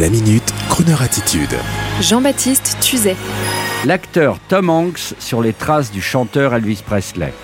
La 0.00 0.08
minute, 0.08 0.54
Kroneur 0.70 1.02
attitude. 1.02 1.54
Jean-Baptiste 2.00 2.78
Tuzet. 2.80 3.14
L'acteur 3.84 4.38
Tom 4.48 4.70
Hanks 4.70 5.14
sur 5.18 5.42
les 5.42 5.52
traces 5.52 5.92
du 5.92 6.00
chanteur 6.00 6.54
Elvis 6.54 6.82
Presley. 6.82 7.34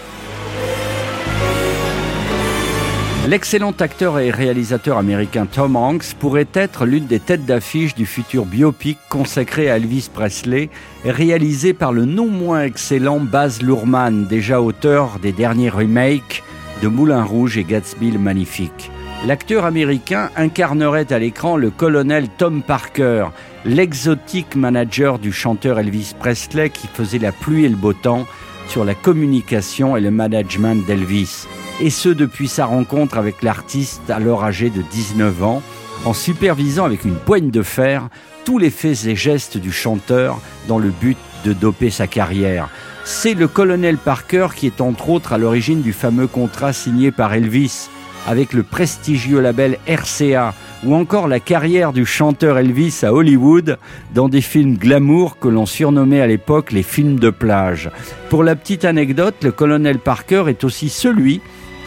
L'excellent 3.26 3.74
acteur 3.78 4.18
et 4.18 4.30
réalisateur 4.30 4.96
américain 4.96 5.44
Tom 5.44 5.76
Hanks 5.76 6.14
pourrait 6.18 6.48
être 6.54 6.86
l'une 6.86 7.06
des 7.06 7.20
têtes 7.20 7.44
d'affiche 7.44 7.94
du 7.94 8.06
futur 8.06 8.46
biopic 8.46 8.96
consacré 9.10 9.68
à 9.70 9.76
Elvis 9.76 10.08
Presley, 10.10 10.70
réalisé 11.04 11.74
par 11.74 11.92
le 11.92 12.06
non 12.06 12.28
moins 12.28 12.62
excellent 12.62 13.20
Baz 13.20 13.60
Luhrmann, 13.60 14.24
déjà 14.26 14.62
auteur 14.62 15.18
des 15.20 15.32
derniers 15.32 15.68
remakes 15.68 16.42
de 16.80 16.88
Moulin 16.88 17.24
Rouge 17.24 17.58
et 17.58 17.64
Gatsby 17.64 18.10
le 18.10 18.18
Magnifique 18.18 18.90
l'acteur 19.26 19.64
américain 19.64 20.30
incarnerait 20.36 21.12
à 21.12 21.18
l'écran 21.18 21.56
le 21.56 21.70
colonel 21.70 22.28
Tom 22.28 22.62
Parker, 22.62 23.28
l'exotique 23.64 24.54
manager 24.54 25.18
du 25.18 25.32
chanteur 25.32 25.78
Elvis 25.78 26.14
Presley 26.18 26.70
qui 26.70 26.86
faisait 26.86 27.18
la 27.18 27.32
pluie 27.32 27.64
et 27.64 27.68
le 27.68 27.76
beau 27.76 27.92
temps 27.92 28.26
sur 28.68 28.84
la 28.84 28.94
communication 28.94 29.96
et 29.96 30.00
le 30.00 30.10
management 30.10 30.86
d'Elvis. 30.86 31.46
Et 31.80 31.90
ce 31.90 32.08
depuis 32.08 32.48
sa 32.48 32.66
rencontre 32.66 33.18
avec 33.18 33.42
l'artiste 33.42 34.10
alors 34.10 34.44
âgé 34.44 34.70
de 34.70 34.82
19 34.82 35.42
ans, 35.42 35.62
en 36.04 36.12
supervisant 36.12 36.84
avec 36.84 37.04
une 37.04 37.16
poigne 37.16 37.50
de 37.50 37.62
fer 37.62 38.08
tous 38.44 38.58
les 38.58 38.70
faits 38.70 39.06
et 39.06 39.16
gestes 39.16 39.58
du 39.58 39.72
chanteur 39.72 40.40
dans 40.68 40.78
le 40.78 40.90
but 40.90 41.18
de 41.44 41.52
doper 41.52 41.90
sa 41.90 42.06
carrière. 42.06 42.68
C'est 43.04 43.34
le 43.34 43.48
colonel 43.48 43.96
Parker 43.96 44.48
qui 44.54 44.66
est 44.66 44.80
entre 44.80 45.08
autres 45.08 45.32
à 45.32 45.38
l'origine 45.38 45.82
du 45.82 45.92
fameux 45.92 46.26
contrat 46.26 46.72
signé 46.72 47.10
par 47.10 47.32
Elvis 47.32 47.88
avec 48.26 48.52
le 48.52 48.62
prestigieux 48.62 49.40
label 49.40 49.78
RCA 49.88 50.54
ou 50.84 50.94
encore 50.94 51.28
la 51.28 51.40
carrière 51.40 51.92
du 51.92 52.06
chanteur 52.06 52.58
Elvis 52.58 53.00
à 53.02 53.12
Hollywood 53.12 53.78
dans 54.14 54.28
des 54.28 54.40
films 54.40 54.76
glamour 54.76 55.38
que 55.38 55.48
l'on 55.48 55.66
surnommait 55.66 56.20
à 56.20 56.26
l'époque 56.26 56.72
les 56.72 56.82
films 56.82 57.18
de 57.18 57.30
plage. 57.30 57.90
Pour 58.28 58.44
la 58.44 58.56
petite 58.56 58.84
anecdote, 58.84 59.36
le 59.42 59.52
colonel 59.52 59.98
Parker 59.98 60.44
est 60.48 60.64
aussi 60.64 60.88
celui 60.88 61.40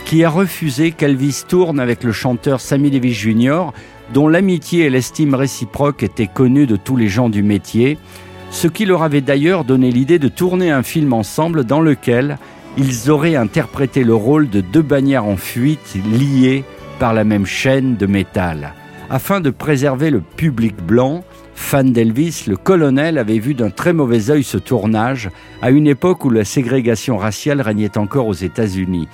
qui 0.05 0.23
a 0.23 0.29
refusé 0.29 0.91
qu'Elvis 0.91 1.43
tourne 1.47 1.79
avec 1.79 2.03
le 2.03 2.11
chanteur 2.11 2.59
Sammy 2.59 2.91
Davis 2.91 3.17
Jr., 3.17 3.71
dont 4.13 4.27
l'amitié 4.27 4.85
et 4.85 4.89
l'estime 4.89 5.35
réciproque 5.35 6.03
étaient 6.03 6.27
connues 6.27 6.67
de 6.67 6.75
tous 6.75 6.97
les 6.97 7.07
gens 7.07 7.29
du 7.29 7.43
métier, 7.43 7.97
ce 8.49 8.67
qui 8.67 8.85
leur 8.85 9.03
avait 9.03 9.21
d'ailleurs 9.21 9.63
donné 9.63 9.91
l'idée 9.91 10.19
de 10.19 10.27
tourner 10.27 10.69
un 10.69 10.83
film 10.83 11.13
ensemble 11.13 11.63
dans 11.63 11.79
lequel 11.79 12.37
ils 12.77 13.09
auraient 13.09 13.35
interprété 13.35 14.03
le 14.03 14.15
rôle 14.15 14.49
de 14.49 14.61
deux 14.61 14.81
bannières 14.81 15.25
en 15.25 15.37
fuite 15.37 15.95
liées 16.05 16.63
par 16.99 17.13
la 17.13 17.23
même 17.23 17.45
chaîne 17.45 17.95
de 17.95 18.05
métal. 18.05 18.73
Afin 19.09 19.41
de 19.41 19.49
préserver 19.49 20.09
le 20.09 20.21
public 20.21 20.75
blanc, 20.77 21.23
fan 21.53 21.91
d'Elvis, 21.91 22.45
le 22.47 22.55
colonel 22.55 23.17
avait 23.17 23.39
vu 23.39 23.53
d'un 23.53 23.69
très 23.69 23.91
mauvais 23.91 24.29
œil 24.29 24.43
ce 24.43 24.57
tournage 24.57 25.29
à 25.61 25.69
une 25.69 25.87
époque 25.87 26.23
où 26.23 26.29
la 26.29 26.45
ségrégation 26.45 27.17
raciale 27.17 27.61
régnait 27.61 27.97
encore 27.97 28.27
aux 28.27 28.33
États-Unis. 28.33 29.07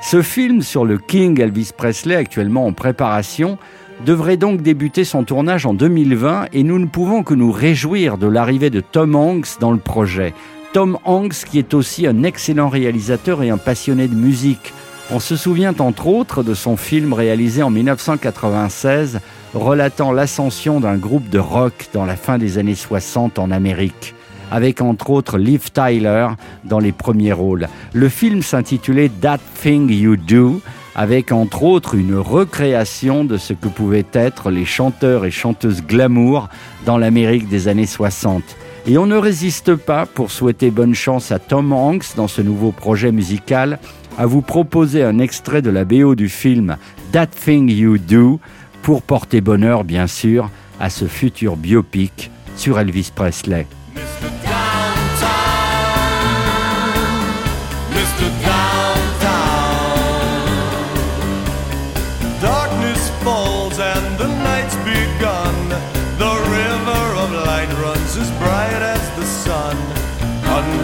Ce 0.00 0.22
film 0.22 0.62
sur 0.62 0.84
le 0.84 0.98
King 0.98 1.40
Elvis 1.40 1.70
Presley, 1.76 2.14
actuellement 2.14 2.66
en 2.66 2.72
préparation, 2.72 3.58
devrait 4.04 4.36
donc 4.36 4.60
débuter 4.60 5.04
son 5.04 5.24
tournage 5.24 5.66
en 5.66 5.74
2020 5.74 6.46
et 6.52 6.62
nous 6.62 6.78
ne 6.78 6.86
pouvons 6.86 7.22
que 7.22 7.34
nous 7.34 7.52
réjouir 7.52 8.18
de 8.18 8.26
l'arrivée 8.26 8.70
de 8.70 8.80
Tom 8.80 9.14
Hanks 9.14 9.58
dans 9.60 9.72
le 9.72 9.78
projet. 9.78 10.34
Tom 10.74 10.98
Hanks, 11.04 11.44
qui 11.48 11.60
est 11.60 11.72
aussi 11.72 12.04
un 12.04 12.24
excellent 12.24 12.68
réalisateur 12.68 13.44
et 13.44 13.50
un 13.50 13.58
passionné 13.58 14.08
de 14.08 14.14
musique. 14.16 14.74
On 15.12 15.20
se 15.20 15.36
souvient 15.36 15.72
entre 15.78 16.08
autres 16.08 16.42
de 16.42 16.52
son 16.52 16.76
film 16.76 17.12
réalisé 17.12 17.62
en 17.62 17.70
1996 17.70 19.20
relatant 19.54 20.10
l'ascension 20.10 20.80
d'un 20.80 20.96
groupe 20.96 21.30
de 21.30 21.38
rock 21.38 21.86
dans 21.92 22.04
la 22.04 22.16
fin 22.16 22.38
des 22.38 22.58
années 22.58 22.74
60 22.74 23.38
en 23.38 23.52
Amérique, 23.52 24.16
avec 24.50 24.80
entre 24.80 25.10
autres 25.10 25.38
Liv 25.38 25.70
Tyler 25.70 26.26
dans 26.64 26.80
les 26.80 26.90
premiers 26.90 27.32
rôles. 27.32 27.68
Le 27.92 28.08
film 28.08 28.42
s'intitulait 28.42 29.10
That 29.20 29.38
Thing 29.62 29.88
You 29.88 30.16
Do, 30.16 30.60
avec 30.96 31.30
entre 31.30 31.62
autres 31.62 31.94
une 31.94 32.16
recréation 32.16 33.24
de 33.24 33.36
ce 33.36 33.52
que 33.52 33.68
pouvaient 33.68 34.06
être 34.12 34.50
les 34.50 34.64
chanteurs 34.64 35.24
et 35.24 35.30
chanteuses 35.30 35.86
glamour 35.86 36.48
dans 36.84 36.98
l'Amérique 36.98 37.48
des 37.48 37.68
années 37.68 37.86
60. 37.86 38.42
Et 38.86 38.98
on 38.98 39.06
ne 39.06 39.16
résiste 39.16 39.76
pas, 39.76 40.04
pour 40.04 40.30
souhaiter 40.30 40.70
bonne 40.70 40.94
chance 40.94 41.32
à 41.32 41.38
Tom 41.38 41.72
Hanks 41.72 42.16
dans 42.16 42.28
ce 42.28 42.42
nouveau 42.42 42.70
projet 42.70 43.12
musical, 43.12 43.78
à 44.18 44.26
vous 44.26 44.42
proposer 44.42 45.02
un 45.02 45.18
extrait 45.18 45.62
de 45.62 45.70
la 45.70 45.86
BO 45.86 46.14
du 46.14 46.28
film 46.28 46.76
That 47.10 47.28
Thing 47.28 47.70
You 47.70 47.96
Do, 47.96 48.40
pour 48.82 49.00
porter 49.00 49.40
bonheur, 49.40 49.84
bien 49.84 50.06
sûr, 50.06 50.50
à 50.80 50.90
ce 50.90 51.06
futur 51.06 51.56
biopic 51.56 52.30
sur 52.56 52.78
Elvis 52.78 53.10
Presley. 53.14 53.66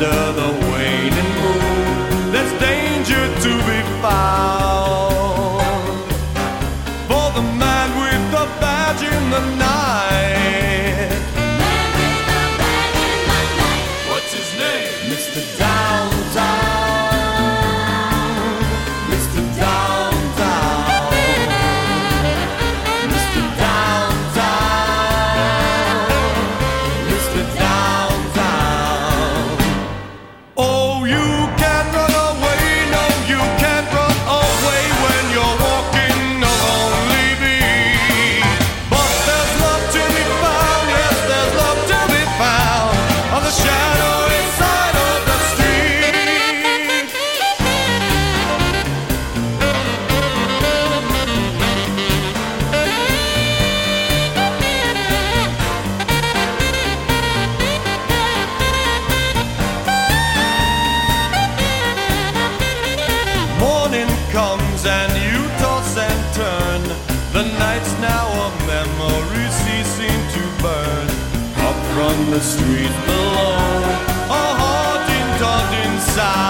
Under 0.03 0.33
the 0.33 0.69
the 72.26 72.41
street 72.41 72.94
below, 73.06 73.56
a 74.28 74.44
haunting 74.60 75.41
dog 75.41 75.72
inside. 75.86 76.50